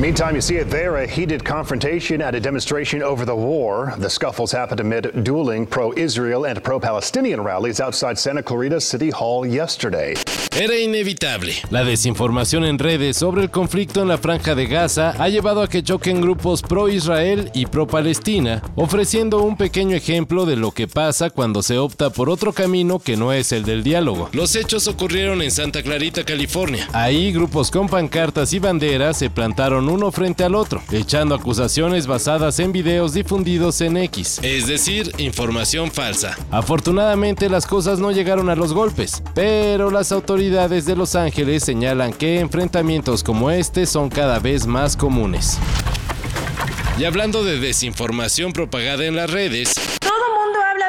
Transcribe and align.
Meantime, 0.00 0.34
you 0.34 0.40
see 0.40 0.56
it 0.56 0.68
there 0.70 0.96
a 0.96 1.06
heated 1.06 1.44
confrontation 1.44 2.20
at 2.20 2.34
a 2.34 2.40
demonstration 2.40 3.00
over 3.00 3.24
the 3.24 3.34
war. 3.34 3.94
The 3.96 4.10
scuffles 4.10 4.50
happened 4.50 4.80
amid 4.80 5.22
dueling 5.22 5.66
pro 5.66 5.92
Israel 5.96 6.46
and 6.46 6.60
pro 6.60 6.80
Palestinian 6.80 7.40
rallies 7.40 7.80
outside 7.80 8.18
Santa 8.18 8.42
Clarita 8.42 8.80
City 8.80 9.10
Hall 9.10 9.46
yesterday. 9.46 10.16
Era 10.56 10.76
inevitable. 10.78 11.52
La 11.70 11.84
desinformación 11.84 12.64
en 12.64 12.78
redes 12.78 13.16
sobre 13.16 13.42
el 13.42 13.50
conflicto 13.50 14.02
en 14.02 14.08
la 14.08 14.18
franja 14.18 14.54
de 14.54 14.66
Gaza 14.66 15.14
ha 15.18 15.28
llevado 15.28 15.62
a 15.62 15.68
que 15.68 15.82
choquen 15.82 16.20
grupos 16.20 16.62
pro-Israel 16.62 17.50
y 17.54 17.66
pro-Palestina, 17.66 18.62
ofreciendo 18.76 19.42
un 19.42 19.56
pequeño 19.56 19.96
ejemplo 19.96 20.46
de 20.46 20.54
lo 20.54 20.70
que 20.70 20.86
pasa 20.86 21.30
cuando 21.30 21.60
se 21.62 21.78
opta 21.78 22.10
por 22.10 22.30
otro 22.30 22.52
camino 22.52 23.00
que 23.00 23.16
no 23.16 23.32
es 23.32 23.50
el 23.50 23.64
del 23.64 23.82
diálogo. 23.82 24.28
Los 24.32 24.54
hechos 24.54 24.86
ocurrieron 24.86 25.42
en 25.42 25.50
Santa 25.50 25.82
Clarita, 25.82 26.24
California. 26.24 26.88
Ahí 26.92 27.32
grupos 27.32 27.72
con 27.72 27.88
pancartas 27.88 28.52
y 28.52 28.60
banderas 28.60 29.18
se 29.18 29.30
plantaron 29.30 29.83
uno 29.88 30.12
frente 30.12 30.44
al 30.44 30.54
otro, 30.54 30.82
echando 30.90 31.34
acusaciones 31.34 32.06
basadas 32.06 32.58
en 32.58 32.72
videos 32.72 33.14
difundidos 33.14 33.80
en 33.80 33.96
X, 33.96 34.40
es 34.42 34.66
decir, 34.66 35.12
información 35.18 35.90
falsa. 35.90 36.36
Afortunadamente 36.50 37.48
las 37.48 37.66
cosas 37.66 37.98
no 37.98 38.12
llegaron 38.12 38.50
a 38.50 38.56
los 38.56 38.72
golpes, 38.72 39.22
pero 39.34 39.90
las 39.90 40.12
autoridades 40.12 40.34
autoridades 40.34 40.84
de 40.84 40.96
Los 40.96 41.14
Ángeles 41.14 41.62
señalan 41.62 42.12
que 42.12 42.40
enfrentamientos 42.40 43.22
como 43.22 43.50
este 43.50 43.86
son 43.86 44.08
cada 44.08 44.40
vez 44.40 44.66
más 44.66 44.96
comunes. 44.96 45.58
Y 46.98 47.04
hablando 47.04 47.44
de 47.44 47.60
desinformación 47.60 48.52
propagada 48.52 49.04
en 49.04 49.14
las 49.14 49.30
redes, 49.30 49.74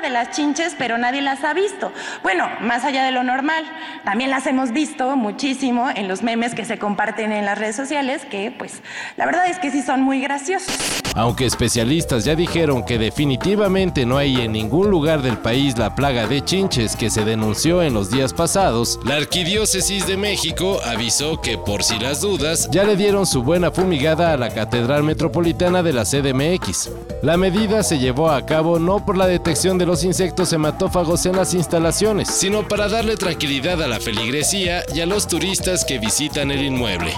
de 0.05 0.11
las 0.11 0.29
chinches, 0.29 0.75
pero 0.77 0.99
nadie 0.99 1.21
las 1.21 1.43
ha 1.43 1.53
visto. 1.53 1.91
Bueno, 2.21 2.47
más 2.61 2.83
allá 2.85 3.03
de 3.03 3.11
lo 3.11 3.23
normal, 3.23 3.65
también 4.03 4.29
las 4.29 4.45
hemos 4.45 4.71
visto 4.71 5.15
muchísimo 5.15 5.89
en 5.89 6.07
los 6.07 6.21
memes 6.21 6.53
que 6.53 6.63
se 6.63 6.77
comparten 6.77 7.31
en 7.31 7.43
las 7.43 7.57
redes 7.57 7.75
sociales, 7.75 8.23
que 8.29 8.51
pues 8.51 8.83
la 9.17 9.25
verdad 9.25 9.47
es 9.47 9.57
que 9.57 9.71
sí 9.71 9.81
son 9.81 10.01
muy 10.01 10.21
graciosos. 10.21 10.75
Aunque 11.15 11.45
especialistas 11.45 12.25
ya 12.25 12.35
dijeron 12.35 12.85
que 12.85 12.99
definitivamente 12.99 14.05
no 14.05 14.17
hay 14.17 14.41
en 14.41 14.51
ningún 14.51 14.91
lugar 14.91 15.21
del 15.21 15.37
país 15.37 15.77
la 15.77 15.95
plaga 15.95 16.27
de 16.27 16.43
chinches 16.43 16.95
que 16.95 17.09
se 17.09 17.23
denunció 17.23 17.81
en 17.81 17.93
los 17.93 18.11
días 18.11 18.33
pasados, 18.33 18.99
la 19.05 19.15
Arquidiócesis 19.15 20.05
de 20.05 20.17
México 20.17 20.79
avisó 20.85 21.41
que 21.41 21.57
por 21.57 21.83
si 21.83 21.97
las 21.97 22.21
dudas 22.21 22.69
ya 22.69 22.83
le 22.83 22.95
dieron 22.95 23.25
su 23.25 23.41
buena 23.41 23.71
fumigada 23.71 24.33
a 24.33 24.37
la 24.37 24.49
Catedral 24.49 25.03
Metropolitana 25.03 25.81
de 25.81 25.93
la 25.93 26.03
CDMX. 26.03 26.91
La 27.23 27.37
medida 27.37 27.81
se 27.81 27.97
llevó 27.97 28.29
a 28.29 28.45
cabo 28.45 28.77
no 28.77 29.05
por 29.05 29.17
la 29.17 29.25
detección 29.25 29.77
de 29.77 29.85
los 29.85 29.94
insectos 30.03 30.51
hematófagos 30.53 31.25
en 31.25 31.35
las 31.35 31.53
instalaciones, 31.53 32.29
sino 32.29 32.67
para 32.67 32.89
darle 32.89 33.15
tranquilidad 33.17 33.81
a 33.81 33.87
la 33.87 33.99
feligresía 33.99 34.83
y 34.93 35.01
a 35.01 35.05
los 35.05 35.27
turistas 35.27 35.85
que 35.85 35.99
visitan 35.99 36.51
el 36.51 36.63
inmueble. 36.63 37.13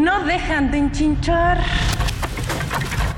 No 0.00 0.24
dejan 0.24 0.70
de 0.70 0.78
enchinchar. 0.78 1.64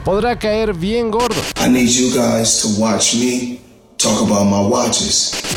Podrá 0.04 0.38
caer 0.38 0.74
bien 0.74 1.10
gordo. 1.10 1.40
I 1.64 1.68
need 1.68 1.90
you 1.90 2.10
guys 2.14 2.62
to 2.62 2.80
watch 2.80 3.14
me 3.14 3.60
talk 3.98 4.22
about 4.22 4.46
my 4.46 4.60
watches. 4.60 5.47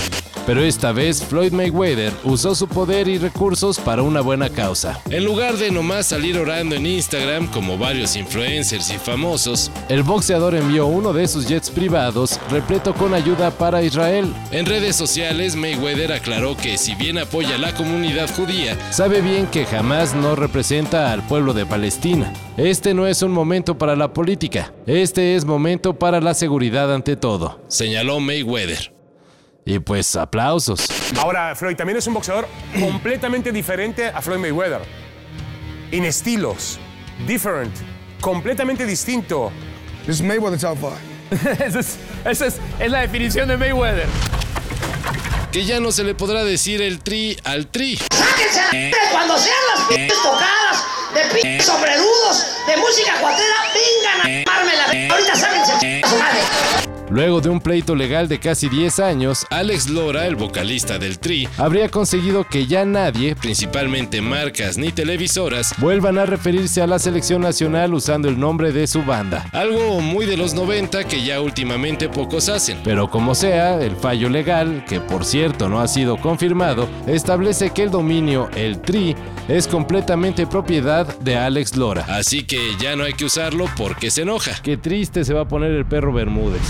Pero 0.45 0.61
esta 0.64 0.92
vez 0.92 1.23
Floyd 1.23 1.52
Mayweather 1.52 2.14
usó 2.23 2.56
su 2.56 2.67
poder 2.67 3.08
y 3.08 3.17
recursos 3.17 3.80
para 3.80 4.02
una 4.02 4.22
buena 4.22 4.50
causa. 4.50 5.00
En 5.09 5.25
lugar 5.25 5.58
de 5.58 5.72
nomás 5.72 6.08
salir 6.08 6.38
orando 6.38 6.75
en 6.75 6.86
Instagram 6.86 7.47
como 7.47 7.78
varios 7.78 8.16
influencers 8.16 8.92
y 8.92 8.97
famosos, 8.97 9.72
el 9.89 10.03
boxeador 10.03 10.56
envió 10.56 10.88
uno 10.88 11.14
de 11.14 11.28
sus 11.28 11.47
jets 11.47 11.69
privados 11.69 12.39
repleto 12.50 12.94
con 12.94 13.14
ayuda 13.14 13.52
para 13.52 13.84
Israel. 13.84 14.34
En 14.52 14.66
redes 14.66 14.95
sociales, 14.95 15.56
Mayweather 15.56 16.12
aclaró 16.12 16.57
que 16.57 16.78
si 16.78 16.96
bien 16.96 17.18
apoya 17.18 17.56
a 17.56 17.59
la 17.59 17.74
comunidad 17.74 18.30
judía, 18.35 18.78
sabe 18.91 19.22
bien 19.22 19.47
que 19.47 19.66
jamás 19.66 20.16
no 20.16 20.35
representa 20.35 21.12
al 21.12 21.22
pueblo 21.24 21.53
de 21.53 21.66
Palestina. 21.66 22.34
Este 22.57 22.94
no 22.94 23.07
es 23.07 23.22
un 23.22 23.31
momento 23.31 23.78
para 23.78 23.96
la 23.96 24.13
política, 24.13 24.74
este 24.85 25.35
es 25.35 25.46
momento 25.46 25.97
para 25.97 26.19
la 26.22 26.34
seguridad 26.34 26.94
ante 26.94 27.16
todo, 27.16 27.62
señaló 27.68 28.19
Mayweather. 28.19 28.91
Y 29.66 29.79
pues 29.79 30.16
aplausos. 30.16 30.88
Ahora, 31.19 31.55
Floyd 31.55 31.75
también 31.75 31.97
es 31.97 32.07
un 32.07 32.13
boxeador 32.13 32.47
completamente 32.79 33.51
diferente 33.51 34.07
a 34.07 34.22
Floyd 34.22 34.39
Mayweather. 34.39 34.81
En 35.91 36.05
estilos, 36.05 36.79
different, 37.27 37.73
completamente 38.21 38.85
distinto. 38.85 39.51
This 40.05 40.16
is 40.16 40.21
Mayweather 40.23 40.59
top 40.59 40.77
five. 40.77 41.11
esa 41.66 41.79
es, 41.79 41.97
es, 42.25 42.41
es, 42.41 42.91
la 42.91 43.01
definición 43.01 43.47
de 43.47 43.57
Mayweather. 43.57 44.07
Que 45.51 45.66
ya 45.66 45.79
no 45.79 45.91
se 45.91 46.03
le 46.03 46.16
podrá 46.16 46.44
decir 46.44 46.81
el 46.81 47.00
tri 47.00 47.38
al 47.44 47.67
tri. 47.67 47.97
¡Sáquense 47.97 48.91
cuando 49.11 49.38
sean 49.38 49.57
las 49.75 49.88
p 49.88 50.07
tocadas 50.23 50.85
de 51.13 51.41
p 51.41 51.61
sobrerudos 51.61 52.45
de 52.67 52.77
música 52.77 53.13
cuatera! 53.19 53.55
¡Vengan 53.73 54.47
a 54.47 54.51
armarme 54.51 55.09
Ahorita 55.09 55.35
sáquense 55.35 55.35
su 55.35 55.45
madre. 55.45 55.60
Luego 57.11 57.41
de 57.41 57.49
un 57.49 57.59
pleito 57.59 57.94
legal 57.94 58.29
de 58.29 58.39
casi 58.39 58.69
10 58.69 58.99
años, 58.99 59.45
Alex 59.49 59.89
Lora, 59.89 60.27
el 60.27 60.38
vocalista 60.38 60.97
del 60.97 61.19
Tri, 61.19 61.45
habría 61.57 61.89
conseguido 61.89 62.45
que 62.45 62.67
ya 62.67 62.85
nadie, 62.85 63.35
principalmente 63.35 64.22
marcas 64.22 64.77
ni 64.77 64.94
televisoras, 64.94 65.73
vuelvan 65.79 66.17
a 66.17 66.25
referirse 66.25 66.81
a 66.81 66.88
la 66.88 67.00
selección 67.00 67.41
nacional 67.41 67.94
usando 67.94 68.29
el 68.29 68.39
nombre 68.39 68.71
de 68.71 68.88
su 68.88 69.03
banda. 69.03 69.45
Algo 69.51 70.00
muy 70.00 70.25
de 70.25 70.38
los 70.38 70.53
90 70.53 71.03
que 71.03 71.21
ya 71.21 71.41
últimamente 71.41 72.07
pocos 72.07 72.47
hacen. 72.47 72.79
Pero 72.85 73.09
como 73.09 73.35
sea, 73.35 73.81
el 73.81 73.97
fallo 73.97 74.29
legal, 74.29 74.85
que 74.88 75.01
por 75.01 75.25
cierto 75.25 75.67
no 75.67 75.81
ha 75.81 75.89
sido 75.89 76.16
confirmado, 76.16 76.88
establece 77.07 77.71
que 77.71 77.83
el 77.83 77.91
dominio 77.91 78.50
El 78.55 78.79
Tri 78.79 79.17
es 79.50 79.67
completamente 79.67 80.47
propiedad 80.47 81.19
de 81.19 81.35
Alex 81.35 81.75
Lora. 81.75 82.05
Así 82.07 82.44
que 82.44 82.57
ya 82.79 82.95
no 82.95 83.03
hay 83.03 83.16
que 83.16 83.25
usarlo 83.25 83.66
porque 83.75 84.11
se 84.11 84.21
enoja. 84.21 84.61
Qué 84.63 84.77
triste 84.77 85.25
se 85.25 85.33
va 85.33 85.41
a 85.41 85.47
poner 85.50 85.71
el 85.71 85.85
perro 85.85 86.13
Bermúdez. 86.13 86.61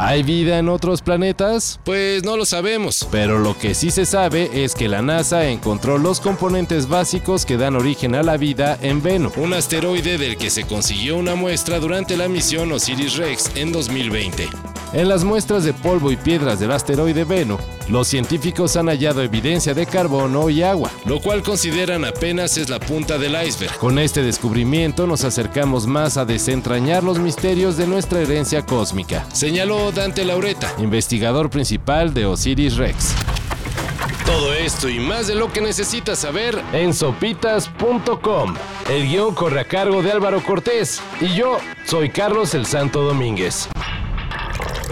¿Hay 0.00 0.22
vida 0.22 0.60
en 0.60 0.68
otros 0.68 1.02
planetas? 1.02 1.80
Pues 1.82 2.22
no 2.22 2.36
lo 2.36 2.46
sabemos, 2.46 3.08
pero 3.10 3.40
lo 3.40 3.58
que 3.58 3.74
sí 3.74 3.90
se 3.90 4.06
sabe 4.06 4.62
es 4.62 4.76
que 4.76 4.86
la 4.86 5.02
NASA 5.02 5.48
encontró 5.48 5.98
los 5.98 6.20
componentes 6.20 6.88
básicos 6.88 7.44
que 7.44 7.56
dan 7.56 7.74
origen 7.74 8.14
a 8.14 8.22
la 8.22 8.36
vida 8.36 8.78
en 8.80 9.02
Venus, 9.02 9.36
un 9.36 9.54
asteroide 9.54 10.16
del 10.16 10.36
que 10.36 10.50
se 10.50 10.68
consiguió 10.68 11.16
una 11.16 11.34
muestra 11.34 11.80
durante 11.80 12.16
la 12.16 12.28
misión 12.28 12.70
Osiris-Rex 12.70 13.56
en 13.56 13.72
2020. 13.72 14.77
En 14.94 15.06
las 15.06 15.22
muestras 15.22 15.64
de 15.64 15.74
polvo 15.74 16.10
y 16.10 16.16
piedras 16.16 16.60
del 16.60 16.72
asteroide 16.72 17.24
Veno, 17.24 17.58
los 17.90 18.08
científicos 18.08 18.74
han 18.76 18.86
hallado 18.86 19.22
evidencia 19.22 19.74
de 19.74 19.84
carbono 19.84 20.48
y 20.48 20.62
agua, 20.62 20.90
lo 21.04 21.20
cual 21.20 21.42
consideran 21.42 22.06
apenas 22.06 22.56
es 22.56 22.70
la 22.70 22.80
punta 22.80 23.18
del 23.18 23.36
iceberg. 23.46 23.76
Con 23.76 23.98
este 23.98 24.22
descubrimiento 24.22 25.06
nos 25.06 25.24
acercamos 25.24 25.86
más 25.86 26.16
a 26.16 26.24
desentrañar 26.24 27.04
los 27.04 27.18
misterios 27.18 27.76
de 27.76 27.86
nuestra 27.86 28.20
herencia 28.20 28.64
cósmica, 28.64 29.26
señaló 29.32 29.92
Dante 29.92 30.24
Laureta, 30.24 30.72
investigador 30.78 31.50
principal 31.50 32.14
de 32.14 32.24
Osiris 32.24 32.76
Rex. 32.76 33.14
Todo 34.24 34.54
esto 34.54 34.88
y 34.88 35.00
más 35.00 35.26
de 35.26 35.34
lo 35.34 35.52
que 35.52 35.60
necesitas 35.60 36.18
saber 36.18 36.58
en 36.72 36.94
sopitas.com. 36.94 38.54
El 38.90 39.08
guion 39.08 39.34
corre 39.34 39.60
a 39.60 39.64
cargo 39.64 40.02
de 40.02 40.12
Álvaro 40.12 40.42
Cortés 40.42 41.02
y 41.20 41.34
yo 41.34 41.58
soy 41.84 42.08
Carlos 42.08 42.54
el 42.54 42.64
Santo 42.64 43.02
Domínguez. 43.02 43.68